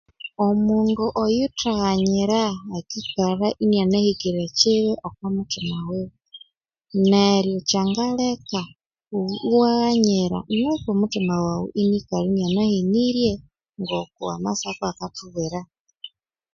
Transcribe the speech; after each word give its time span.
Omundu 0.47 1.03
oyuthighanyira 1.23 2.41
akikalha 2.77 3.47
inyanakekire 3.63 4.39
ekyibi 4.49 4.91
omwa 5.07 5.27
muthima 5.35 5.77
wiwe 5.89 6.11
neryu 7.09 7.59
kyangaleka 7.69 8.61
oghu 9.15 9.35
iwaghanyira 9.47 10.39
nuku 10.59 10.87
omuthima 10.93 11.33
waghu 11.45 11.67
inyabya 11.81 12.17
inanehenirye 12.27 13.33
ngoko 13.81 14.23
masaku 14.43 14.83
akathubwira 14.91 15.59